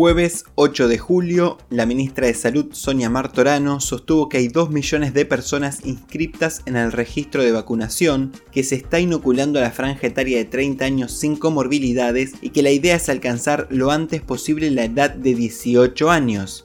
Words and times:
Jueves 0.00 0.46
8 0.54 0.88
de 0.88 0.96
julio, 0.96 1.58
la 1.68 1.84
ministra 1.84 2.26
de 2.26 2.32
Salud 2.32 2.68
Sonia 2.72 3.10
Martorano 3.10 3.80
sostuvo 3.80 4.30
que 4.30 4.38
hay 4.38 4.48
2 4.48 4.70
millones 4.70 5.12
de 5.12 5.26
personas 5.26 5.84
inscriptas 5.84 6.62
en 6.64 6.76
el 6.76 6.90
registro 6.90 7.42
de 7.42 7.52
vacunación, 7.52 8.32
que 8.50 8.64
se 8.64 8.76
está 8.76 8.98
inoculando 8.98 9.58
a 9.58 9.62
la 9.62 9.72
franja 9.72 10.06
etaria 10.06 10.38
de 10.38 10.46
30 10.46 10.86
años 10.86 11.12
sin 11.12 11.36
comorbilidades 11.36 12.32
y 12.40 12.48
que 12.48 12.62
la 12.62 12.70
idea 12.70 12.96
es 12.96 13.10
alcanzar 13.10 13.66
lo 13.68 13.90
antes 13.90 14.22
posible 14.22 14.70
la 14.70 14.84
edad 14.84 15.10
de 15.10 15.34
18 15.34 16.10
años. 16.10 16.64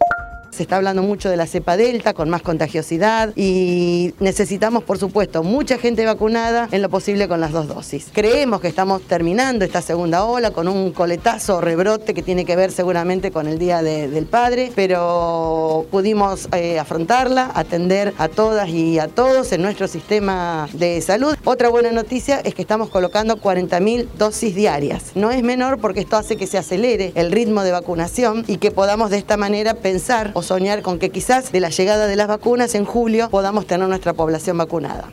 Se 0.55 0.63
está 0.63 0.77
hablando 0.77 1.03
mucho 1.03 1.29
de 1.29 1.35
la 1.35 1.47
cepa 1.47 1.75
delta 1.75 2.13
con 2.13 2.29
más 2.29 2.41
contagiosidad 2.41 3.33
y 3.35 4.13
necesitamos, 4.21 4.85
por 4.85 4.97
supuesto, 4.97 5.43
mucha 5.43 5.77
gente 5.77 6.05
vacunada 6.05 6.69
en 6.71 6.81
lo 6.81 6.89
posible 6.89 7.27
con 7.27 7.41
las 7.41 7.51
dos 7.51 7.67
dosis. 7.67 8.07
Creemos 8.13 8.61
que 8.61 8.69
estamos 8.69 9.01
terminando 9.01 9.65
esta 9.65 9.81
segunda 9.81 10.23
ola 10.23 10.51
con 10.51 10.69
un 10.69 10.93
coletazo 10.93 11.59
rebrote 11.59 12.13
que 12.13 12.21
tiene 12.21 12.45
que 12.45 12.55
ver 12.55 12.71
seguramente 12.71 13.31
con 13.31 13.47
el 13.47 13.59
Día 13.59 13.83
del 13.83 14.27
Padre, 14.27 14.71
pero 14.73 15.87
pudimos 15.91 16.47
eh, 16.53 16.79
afrontarla, 16.79 17.51
atender 17.53 18.13
a 18.17 18.29
todas 18.29 18.69
y 18.69 18.97
a 18.97 19.09
todos 19.09 19.51
en 19.51 19.61
nuestro 19.61 19.89
sistema 19.89 20.69
de 20.71 21.01
salud. 21.01 21.35
Otra 21.43 21.67
buena 21.67 21.91
noticia 21.91 22.39
es 22.45 22.55
que 22.55 22.61
estamos 22.61 22.87
colocando 22.89 23.41
40.000 23.41 24.07
dosis 24.17 24.55
diarias. 24.55 25.11
No 25.15 25.31
es 25.31 25.43
menor 25.43 25.79
porque 25.79 25.99
esto 25.99 26.15
hace 26.15 26.37
que 26.37 26.47
se 26.47 26.57
acelere 26.57 27.11
el 27.15 27.33
ritmo 27.33 27.63
de 27.63 27.73
vacunación 27.73 28.45
y 28.47 28.55
que 28.55 28.71
podamos 28.71 29.09
de 29.09 29.17
esta 29.17 29.35
manera 29.35 29.73
pensar 29.73 30.31
o 30.33 30.44
soñar 30.45 30.81
con 30.81 30.99
que 30.99 31.09
quizás 31.09 31.51
de 31.51 31.59
la 31.59 31.69
llegada 31.69 32.07
de 32.07 32.15
las 32.15 32.27
vacunas 32.27 32.75
en 32.75 32.85
julio 32.85 33.29
podamos 33.29 33.67
tener 33.67 33.87
nuestra 33.87 34.13
población 34.13 34.57
vacunada. 34.57 35.11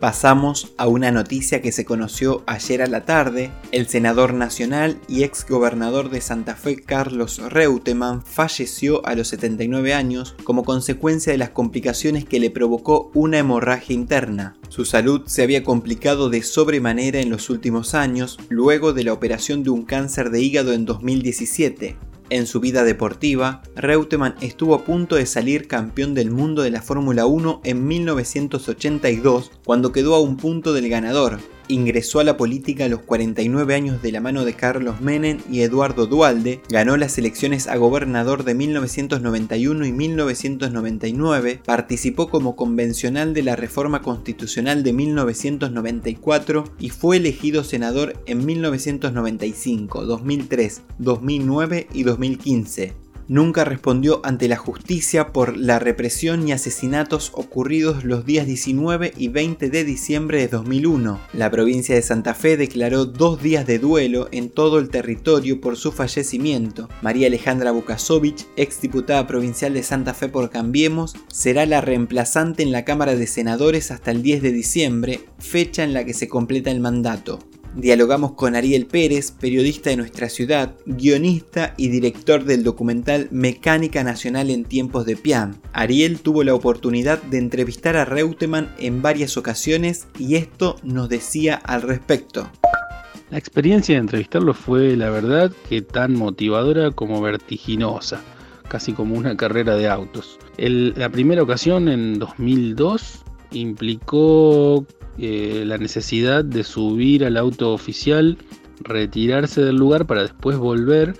Pasamos 0.00 0.72
a 0.76 0.86
una 0.86 1.10
noticia 1.10 1.60
que 1.60 1.72
se 1.72 1.84
conoció 1.84 2.44
ayer 2.46 2.82
a 2.82 2.86
la 2.86 3.04
tarde. 3.04 3.50
El 3.72 3.88
senador 3.88 4.32
nacional 4.32 5.00
y 5.08 5.24
ex 5.24 5.44
gobernador 5.48 6.08
de 6.08 6.20
Santa 6.20 6.54
Fe 6.54 6.76
Carlos 6.76 7.38
Reutemann 7.38 8.22
falleció 8.22 9.04
a 9.04 9.16
los 9.16 9.26
79 9.28 9.94
años 9.94 10.36
como 10.44 10.62
consecuencia 10.62 11.32
de 11.32 11.38
las 11.38 11.50
complicaciones 11.50 12.24
que 12.24 12.38
le 12.38 12.50
provocó 12.50 13.10
una 13.12 13.38
hemorragia 13.38 13.92
interna. 13.92 14.56
Su 14.68 14.84
salud 14.84 15.22
se 15.26 15.42
había 15.42 15.64
complicado 15.64 16.30
de 16.30 16.42
sobremanera 16.42 17.18
en 17.18 17.30
los 17.30 17.50
últimos 17.50 17.94
años 17.94 18.38
luego 18.48 18.92
de 18.92 19.02
la 19.02 19.12
operación 19.12 19.64
de 19.64 19.70
un 19.70 19.82
cáncer 19.82 20.30
de 20.30 20.40
hígado 20.40 20.74
en 20.74 20.84
2017. 20.84 21.96
En 22.30 22.46
su 22.46 22.60
vida 22.60 22.84
deportiva, 22.84 23.62
Reutemann 23.74 24.34
estuvo 24.42 24.74
a 24.74 24.84
punto 24.84 25.16
de 25.16 25.24
salir 25.24 25.66
campeón 25.66 26.12
del 26.12 26.30
mundo 26.30 26.60
de 26.60 26.70
la 26.70 26.82
Fórmula 26.82 27.24
1 27.24 27.62
en 27.64 27.86
1982, 27.86 29.50
cuando 29.64 29.92
quedó 29.92 30.14
a 30.14 30.20
un 30.20 30.36
punto 30.36 30.74
del 30.74 30.90
ganador, 30.90 31.38
ingresó 31.68 32.20
a 32.20 32.24
la 32.24 32.36
política 32.36 32.86
a 32.86 32.88
los 32.88 33.02
49 33.02 33.74
años 33.74 34.02
de 34.02 34.12
la 34.12 34.20
mano 34.20 34.44
de 34.44 34.54
Carlos 34.54 35.00
Menem 35.00 35.38
y 35.50 35.60
Eduardo 35.60 36.06
Dualde, 36.06 36.60
ganó 36.68 36.96
las 36.96 37.18
elecciones 37.18 37.66
a 37.66 37.76
gobernador 37.76 38.44
de 38.44 38.54
1991 38.54 39.86
y 39.86 39.92
1999, 39.92 41.60
participó 41.64 42.28
como 42.28 42.56
convencional 42.56 43.34
de 43.34 43.42
la 43.42 43.56
reforma 43.56 44.02
constitucional 44.02 44.82
de 44.82 44.92
1994 44.92 46.64
y 46.78 46.90
fue 46.90 47.18
elegido 47.18 47.64
senador 47.64 48.14
en 48.26 48.44
1995, 48.44 50.04
2003, 50.04 50.82
2009 50.98 51.88
y 51.92 52.02
2015 52.02 53.07
nunca 53.28 53.64
respondió 53.64 54.20
ante 54.24 54.48
la 54.48 54.56
justicia 54.56 55.32
por 55.32 55.56
la 55.56 55.78
represión 55.78 56.48
y 56.48 56.52
asesinatos 56.52 57.30
ocurridos 57.34 58.04
los 58.04 58.24
días 58.24 58.46
19 58.46 59.12
y 59.16 59.28
20 59.28 59.70
de 59.70 59.84
diciembre 59.84 60.38
de 60.38 60.48
2001. 60.48 61.20
La 61.32 61.50
provincia 61.50 61.94
de 61.94 62.02
Santa 62.02 62.34
Fe 62.34 62.56
declaró 62.56 63.04
dos 63.04 63.42
días 63.42 63.66
de 63.66 63.78
duelo 63.78 64.28
en 64.32 64.50
todo 64.50 64.78
el 64.78 64.88
territorio 64.88 65.60
por 65.60 65.76
su 65.76 65.92
fallecimiento. 65.92 66.88
María 67.02 67.28
Alejandra 67.28 67.70
Bukasovich, 67.70 68.46
ex 68.56 68.80
diputada 68.80 69.26
provincial 69.26 69.74
de 69.74 69.82
Santa 69.82 70.14
Fe 70.14 70.28
por 70.28 70.50
Cambiemos, 70.50 71.14
será 71.28 71.66
la 71.66 71.80
reemplazante 71.80 72.62
en 72.62 72.72
la 72.72 72.84
Cámara 72.84 73.14
de 73.14 73.26
Senadores 73.26 73.90
hasta 73.90 74.10
el 74.10 74.22
10 74.22 74.42
de 74.42 74.52
diciembre, 74.52 75.20
fecha 75.38 75.84
en 75.84 75.92
la 75.92 76.04
que 76.04 76.14
se 76.14 76.28
completa 76.28 76.70
el 76.70 76.80
mandato. 76.80 77.38
Dialogamos 77.78 78.32
con 78.32 78.56
Ariel 78.56 78.86
Pérez, 78.86 79.30
periodista 79.30 79.90
de 79.90 79.96
nuestra 79.96 80.28
ciudad, 80.28 80.74
guionista 80.84 81.74
y 81.76 81.90
director 81.90 82.42
del 82.42 82.64
documental 82.64 83.28
Mecánica 83.30 84.02
Nacional 84.02 84.50
en 84.50 84.64
tiempos 84.64 85.06
de 85.06 85.16
Pian. 85.16 85.60
Ariel 85.72 86.18
tuvo 86.18 86.42
la 86.42 86.56
oportunidad 86.56 87.22
de 87.22 87.38
entrevistar 87.38 87.96
a 87.96 88.04
Reutemann 88.04 88.74
en 88.80 89.00
varias 89.00 89.36
ocasiones 89.36 90.08
y 90.18 90.34
esto 90.34 90.74
nos 90.82 91.08
decía 91.08 91.54
al 91.54 91.82
respecto. 91.82 92.50
La 93.30 93.38
experiencia 93.38 93.94
de 93.94 94.00
entrevistarlo 94.00 94.54
fue, 94.54 94.96
la 94.96 95.10
verdad, 95.10 95.52
que 95.68 95.80
tan 95.80 96.14
motivadora 96.14 96.90
como 96.90 97.20
vertiginosa, 97.20 98.20
casi 98.66 98.92
como 98.92 99.14
una 99.14 99.36
carrera 99.36 99.76
de 99.76 99.88
autos. 99.88 100.40
la 100.56 101.10
primera 101.10 101.44
ocasión, 101.44 101.88
en 101.88 102.18
2002, 102.18 103.22
implicó 103.52 104.84
eh, 105.18 105.64
la 105.66 105.78
necesidad 105.78 106.44
de 106.44 106.62
subir 106.62 107.24
al 107.24 107.36
auto 107.36 107.72
oficial, 107.72 108.38
retirarse 108.80 109.62
del 109.62 109.76
lugar 109.76 110.06
para 110.06 110.22
después 110.22 110.56
volver 110.56 111.14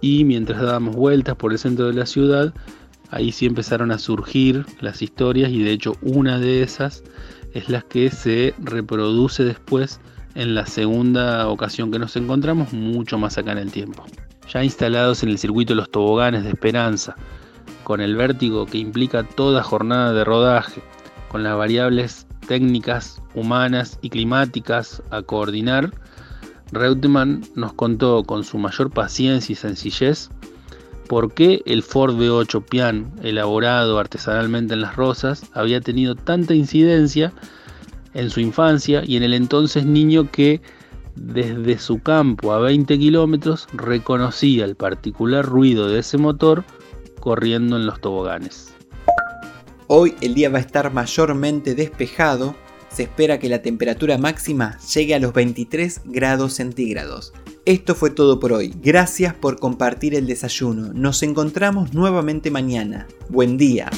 y 0.00 0.24
mientras 0.24 0.60
dábamos 0.62 0.94
vueltas 0.94 1.34
por 1.34 1.52
el 1.52 1.58
centro 1.58 1.86
de 1.86 1.94
la 1.94 2.06
ciudad, 2.06 2.54
ahí 3.10 3.32
sí 3.32 3.46
empezaron 3.46 3.90
a 3.90 3.98
surgir 3.98 4.64
las 4.80 5.02
historias 5.02 5.50
y 5.50 5.62
de 5.62 5.72
hecho 5.72 5.96
una 6.02 6.38
de 6.38 6.62
esas 6.62 7.02
es 7.54 7.68
la 7.68 7.82
que 7.82 8.10
se 8.10 8.54
reproduce 8.58 9.44
después 9.44 10.00
en 10.34 10.54
la 10.54 10.66
segunda 10.66 11.48
ocasión 11.48 11.90
que 11.90 11.98
nos 11.98 12.16
encontramos, 12.16 12.72
mucho 12.72 13.18
más 13.18 13.38
acá 13.38 13.52
en 13.52 13.58
el 13.58 13.72
tiempo. 13.72 14.04
Ya 14.52 14.62
instalados 14.62 15.22
en 15.22 15.30
el 15.30 15.38
circuito 15.38 15.74
los 15.74 15.90
toboganes 15.90 16.44
de 16.44 16.50
Esperanza, 16.50 17.16
con 17.82 18.00
el 18.00 18.14
vértigo 18.14 18.66
que 18.66 18.78
implica 18.78 19.22
toda 19.22 19.62
jornada 19.62 20.12
de 20.12 20.24
rodaje, 20.24 20.82
con 21.28 21.42
las 21.42 21.56
variables 21.56 22.26
técnicas 22.46 23.22
humanas 23.34 23.98
y 24.02 24.10
climáticas 24.10 25.02
a 25.10 25.22
coordinar, 25.22 25.92
Reutemann 26.72 27.42
nos 27.54 27.72
contó 27.74 28.24
con 28.24 28.44
su 28.44 28.58
mayor 28.58 28.90
paciencia 28.90 29.52
y 29.52 29.56
sencillez 29.56 30.30
por 31.08 31.32
qué 31.32 31.62
el 31.66 31.82
Ford 31.82 32.14
V8 32.14 32.64
Pian, 32.64 33.12
elaborado 33.22 33.98
artesanalmente 33.98 34.74
en 34.74 34.80
las 34.80 34.96
Rosas, 34.96 35.44
había 35.52 35.80
tenido 35.80 36.14
tanta 36.14 36.54
incidencia 36.54 37.32
en 38.14 38.30
su 38.30 38.40
infancia 38.40 39.02
y 39.04 39.16
en 39.16 39.22
el 39.22 39.34
entonces 39.34 39.84
niño 39.84 40.30
que 40.30 40.60
desde 41.16 41.78
su 41.78 42.00
campo 42.00 42.52
a 42.52 42.58
20 42.58 42.98
kilómetros 42.98 43.68
reconocía 43.72 44.64
el 44.64 44.74
particular 44.74 45.44
ruido 45.44 45.88
de 45.88 46.00
ese 46.00 46.18
motor 46.18 46.64
corriendo 47.20 47.76
en 47.76 47.86
los 47.86 48.00
toboganes. 48.00 48.72
Hoy 49.86 50.14
el 50.20 50.34
día 50.34 50.50
va 50.50 50.58
a 50.58 50.62
estar 50.62 50.92
mayormente 50.92 51.74
despejado, 51.74 52.56
se 52.94 53.04
espera 53.04 53.38
que 53.38 53.48
la 53.48 53.62
temperatura 53.62 54.18
máxima 54.18 54.78
llegue 54.94 55.14
a 55.14 55.18
los 55.18 55.32
23 55.32 56.02
grados 56.04 56.54
centígrados. 56.54 57.32
Esto 57.66 57.94
fue 57.94 58.10
todo 58.10 58.40
por 58.40 58.52
hoy, 58.52 58.74
gracias 58.82 59.34
por 59.34 59.58
compartir 59.58 60.14
el 60.14 60.26
desayuno, 60.26 60.92
nos 60.92 61.22
encontramos 61.22 61.94
nuevamente 61.94 62.50
mañana. 62.50 63.06
Buen 63.28 63.56
día. 63.56 63.90